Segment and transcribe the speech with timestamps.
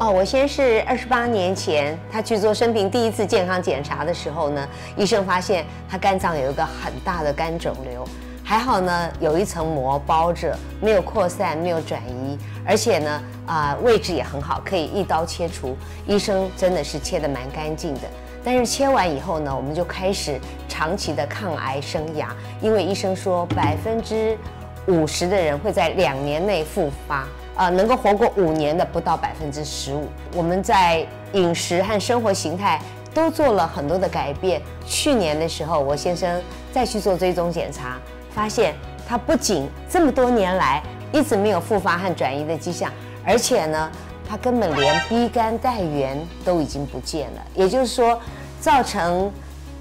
[0.00, 8.04] 哦，我先是二十八年前，他去做生平第一次健康检查的时候呢，医生发现他肝脏有一个很大的肝肿瘤，
[8.44, 15.76] 还好呢，有一层膜包着，没有扩散，没有转移，而且呢，啊、位置也很好，可以一刀切除。
[16.06, 18.02] 医生真的是切得蛮干净的。
[18.44, 20.38] 但是切完以后呢，我们就开始
[20.68, 22.28] 长期的抗癌生涯，
[22.60, 24.38] 因为医生说百分之
[24.86, 27.26] 五十的人会在两年内复发，
[27.58, 30.06] 呃，能够活过五年的不到百分之十五。
[30.32, 32.80] 我们在饮食和生活形态
[33.12, 34.62] 都做了很多的改变。
[34.86, 36.40] 去年的时候，我先生
[36.72, 37.98] 再去做追踪检查，
[38.30, 38.76] 发现
[39.08, 40.80] 他不仅这么多年来
[41.12, 42.92] 一直没有复发和转移的迹象，
[43.24, 43.90] 而且呢，
[44.28, 47.42] 他根本连 B 肝带源都已经不见了。
[47.56, 48.16] 也就是说，
[48.60, 49.32] 造成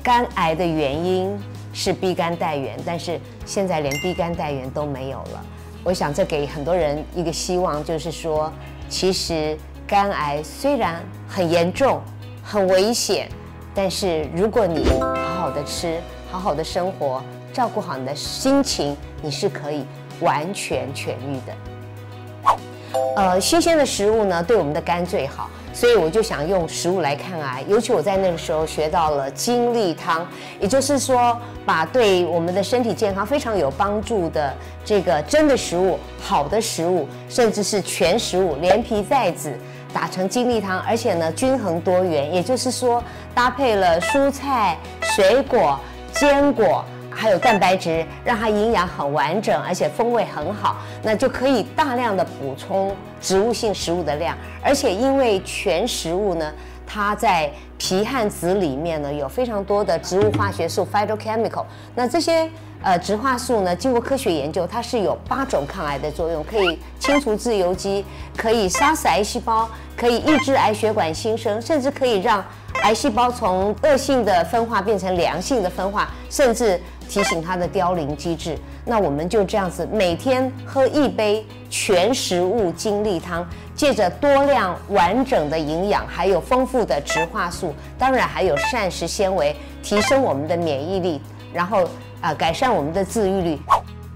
[0.02, 1.40] 肝癌的原因
[1.74, 5.46] 是 B 肝带源，但是现在连 B 肝带源都没有了。
[5.88, 8.52] 我想这给很多人一个希望，就是说，
[8.90, 9.58] 其实
[9.88, 12.02] 肝癌虽然很严重、
[12.44, 13.30] 很危险，
[13.74, 15.98] 但是如果你好好的吃、
[16.30, 19.86] 好好的生活，照顾好你的心情，你是可以
[20.20, 23.00] 完全痊愈的。
[23.16, 27.64] 呃，新鲜的食物呢，对我们的肝最好，所以我就想用食物来抗癌。
[27.68, 30.28] 尤其我在那个时候学到了精力汤，
[30.60, 34.52] 也就是说，把对我们的身体健康非常有帮助的
[34.84, 39.56] 这个真的食物、好的食物，甚至是全食物，连皮带籽
[39.94, 43.04] 打成精力汤，而且呢均衡多元，也就是说
[43.36, 45.80] 搭配了蔬菜、水果、
[46.12, 46.84] 坚果。
[47.20, 54.38] 还有蛋白质，让它营养很完整，而且风味很好，那就可以大量的补充植物性食物的量。
[54.62, 56.54] 而且因为全食物呢，
[56.86, 61.64] 它在皮和籽里面呢有非常多的植物化学素 （phytochemical）。
[61.96, 62.50] 那这些
[62.82, 68.04] 呃植化素呢，经过科学研究，它是有八种抗癌的作用，可以清除自由基，
[68.36, 72.44] 可以杀死癌细胞，可以抑制癌血管新生，甚至可以让
[72.84, 78.58] 癌细胞从恶性的分化变成良性的分化，甚至提醒它的凋零机制。
[78.86, 83.46] 那我们就这样子每天喝一杯全食物精力汤，
[83.76, 87.67] 借着多量完整的营养，还有丰富的植化素，
[87.98, 91.22] 当然还有膳食纤维，提升我们的免疫力，
[91.54, 91.88] 然后
[92.22, 93.60] 呃改善我们的自愈率。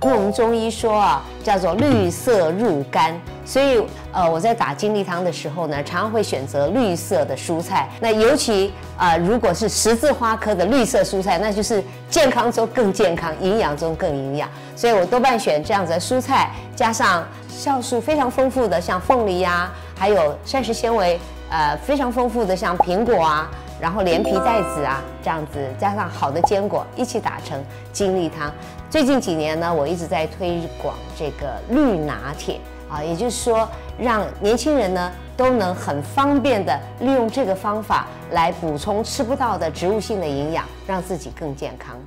[0.03, 3.13] 因为我们中医说啊，叫做绿色入肝，
[3.45, 3.79] 所以
[4.11, 7.87] 呃，我在打精力汤的时候呢，常常会选择绿色的蔬菜。
[7.99, 14.49] 那尤其呃，如果是十字花科的绿色蔬菜，那就是健康中更健康，营养中更营养。
[14.75, 17.23] 所以我多半选这样子的蔬菜，加上
[17.55, 21.19] 酵素非常丰富的，像凤梨呀、还有膳食纤维
[21.51, 23.47] 呃非常丰富的，像苹果啊。
[23.79, 27.59] 然后连皮带籽啊，这样子加上好的坚果一起打成
[27.91, 28.53] 精力汤。
[28.91, 33.67] 最近几年呢，我一直在推广这个绿拿铁啊，也就是说，
[33.97, 41.97] 让年轻人呢都能很方便的利用这个方法来补充吃不到的植物性的营养，让自己更健康。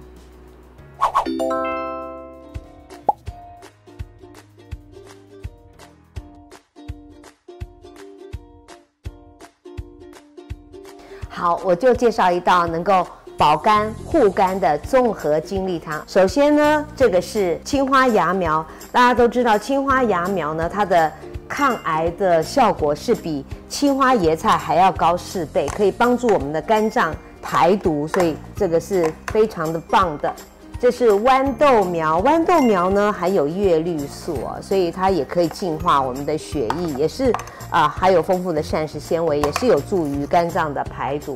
[11.34, 13.04] 好，我就介绍一道能够
[13.36, 16.00] 保肝护肝的综合精力汤。
[16.06, 21.12] 首先呢，这个是青花芽苗，大家都知道青花芽苗呢，它的
[21.48, 27.12] 抗癌的效果是比青花椰菜还要高四倍，可以帮助我们的肝脏
[27.42, 30.32] 排毒，所以这个是非常的棒的。
[30.80, 37.32] 这是豌豆苗，豌豆苗呢含有叶绿素，所以它也可以净化我们的血液，也是
[37.70, 41.34] 啊，还有丰富的膳食纤维，也是有助于肝脏的排毒。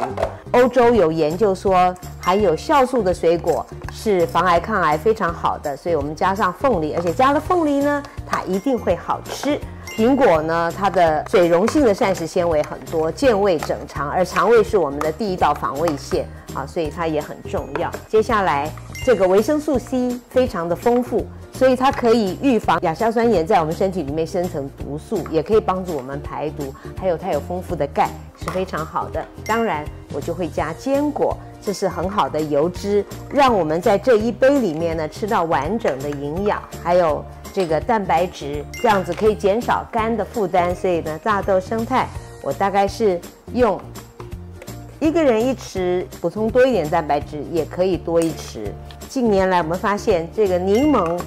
[0.52, 9.58] 欧洲有研究说，含有酵素的水果是防癌抗癌非常好的，所以我们加上凤梨，而且加了凤梨呢，它一定会好吃。
[9.96, 17.90] 苹果呢，它的水溶性的膳食纤维很多，健胃整肠，而肠胃是我们的第一道防卫线啊，所以它也很重要。
[18.08, 18.70] 接下来，
[19.04, 26.74] 这个维生素 C 非常的丰富，所以它可以预防亚硝酸盐在我们身体里面生成毒素，也可以帮助我们排毒。
[26.98, 29.24] 还有它有丰富的钙，是非常好的。
[29.46, 37.24] 当然，我就会加坚果，这是很好的油脂，让我们在这一杯里面呢吃到完整的营养，还有。
[37.50, 42.06] 这个蛋白质这样子可以减少肝的负担，所以呢，大豆生态
[42.42, 43.18] 我大概是
[43.54, 43.80] 用
[45.00, 48.70] 一个人一匙，补充多一点蛋白质也可以多一匙。
[49.08, 51.18] 近年来我们发现这个柠檬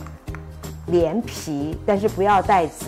[0.88, 2.86] 连皮，但是不要带籽，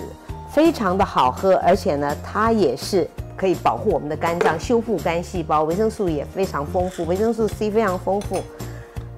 [0.51, 8.41] 非常的好喝，而且呢，它也是可以保护我们的肝脏，修复肝细胞，维生素也非常丰富，维生素 C 非常丰富。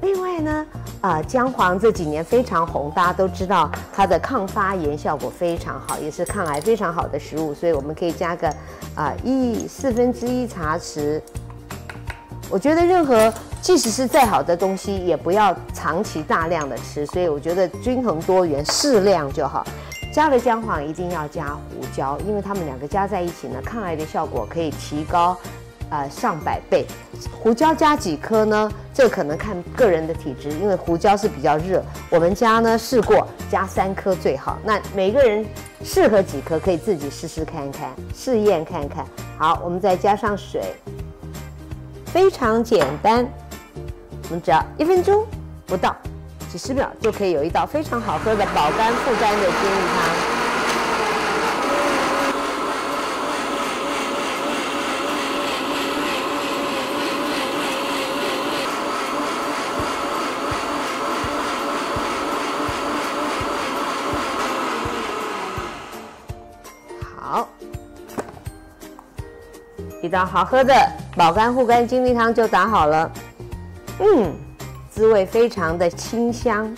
[0.02, 0.66] 另外呢。
[1.02, 8.52] 啊，姜黄这几年非常红，大家都知道它的抗发炎效果非常好，也是抗癌非常好的食物，所以我们可以加个
[8.96, 11.22] 啊一四分之一茶匙。
[12.50, 13.32] 我觉得任何
[13.66, 19.66] 即使是再好的东西，也不要长期大量的吃，所以我觉得均衡多元，适量就好。
[20.14, 25.36] 加了姜黄一定要加胡椒，因为它们两个加在一起呢，抗癌的效果可以提高。
[25.90, 26.86] 呃，上百倍，
[27.42, 28.72] 胡椒加几颗呢？
[28.94, 31.84] 这可能看个人的体质，因为胡椒是比较热。
[32.12, 34.60] 我们家呢试过加三颗最好。
[34.64, 35.44] 那每个人
[35.84, 39.04] 适合几颗，可以自己试试看看，试验看看。
[39.40, 40.62] 好，我们再加上水，
[42.06, 43.28] 非常简单。
[44.28, 45.24] 我们只要一分钟
[45.68, 45.96] 不到，
[46.52, 50.16] 几十秒就可以有一道非常好喝的保肝护肝的金鱼汤。
[70.02, 70.74] 一道好喝的
[71.18, 73.12] 保肝护肝精力汤就打好了，
[74.00, 74.34] 嗯，
[74.90, 76.70] 滋味非常的清香，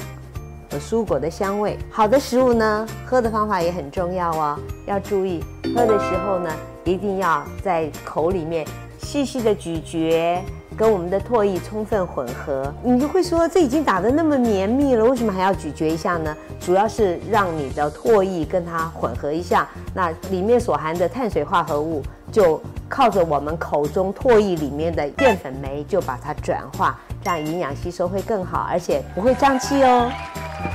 [0.71, 1.77] 有蔬果的香味。
[1.89, 5.43] 好的食物呢，喝的方法也很重要哦，要注意
[5.75, 6.51] 喝的时候呢，
[6.83, 8.67] 一定要在口里面
[8.99, 10.43] 细细的咀嚼。
[10.77, 16.37] 跟我们的唾液充分混合，你就会说这已经打得那么绵密了，为什么还要咀嚼一下呢？
[16.59, 30.09] 主要是让你的唾液跟它混合一下，那里面所含的碳水化合物就靠着我们口中唾液里面的淀粉酶就把它转化，这样营养吸收会更好，而且不会胀气哦。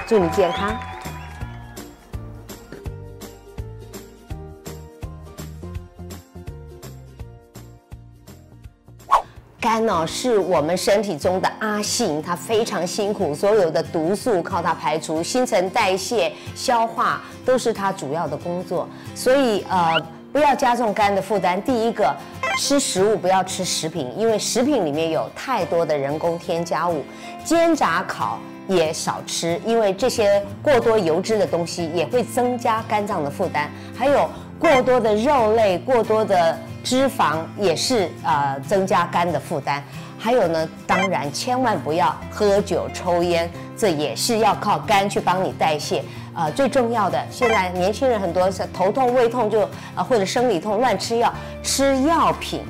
[0.06, 0.76] 祝你健康。
[9.58, 18.86] 肝呢是我们身体中的阿信，它非常辛苦，所有的毒素靠它排除，新陈代谢、消化都是它主要的工作。
[19.14, 19.98] 所以呃，
[20.30, 21.62] 不要加重肝的负担。
[21.62, 22.14] 第一个，
[22.58, 27.04] 吃食物不要吃食品，因为食品里面有太多的人工添加物。
[27.44, 28.38] 煎炸烤
[28.68, 33.70] 也少吃，因为这些过多油脂的东西也会增加肝脏的负担。
[33.96, 34.28] 还有
[34.58, 36.58] 过多的肉类，过多的。
[36.84, 39.80] 脂肪也是呃增加肝的负担，
[40.18, 46.02] 还有呢，当然千万不要喝酒抽烟，这也是要靠肝去帮你代谢。
[46.34, 49.62] 呃，最重要的，现在年轻人很多是头痛、胃痛就
[49.94, 51.32] 啊或者生理痛乱吃药，
[51.62, 52.62] 吃药品，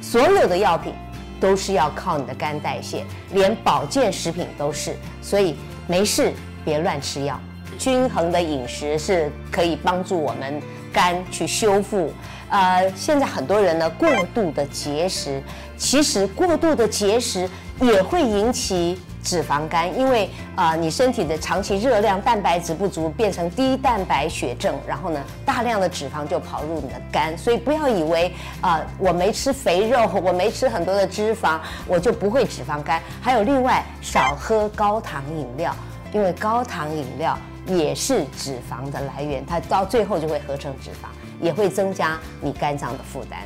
[0.00, 0.94] 所有的药品
[1.40, 5.56] 都是要靠你的肝代谢，连保健食品都是，所以
[5.88, 6.32] 没事
[6.64, 7.40] 别乱吃药，
[7.76, 10.62] 均衡的饮食是可以帮助我们
[10.92, 12.12] 肝去修复。
[12.50, 15.42] 呃，现在很多人呢过度的节食，
[15.76, 17.48] 其实过度的节食
[17.80, 33.02] 也会引起脂肪肝，因为啊，你身体的长期热量、蛋白质不足，变成低蛋白血症，然后呢，大量的脂肪就跑入你的肝，所以不要以为啊，我没吃肥肉，我没吃很多的脂肪，我就不会脂肪肝。
[33.20, 35.74] 还有另外，少喝高糖饮料，
[36.12, 41.08] 因为高糖饮料也是脂肪的来源，它到最后就会合成脂肪。
[41.40, 43.40] 也会增加你肝脏的负担。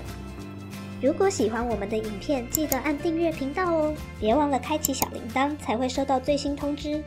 [1.01, 7.03] 如果喜欢我们的影片，记得按订阅频道哦，别忘了开启小铃铛，才会收到最新通知。